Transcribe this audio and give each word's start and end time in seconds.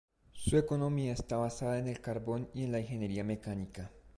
Su 0.33 0.57
economía 0.57 1.13
está 1.13 1.37
basada 1.37 1.77
en 1.77 1.87
el 1.87 2.01
carbón 2.01 2.49
y 2.55 2.63
en 2.63 2.71
la 2.71 2.79
ingeniería 2.79 3.23
mecánica. 3.23 3.91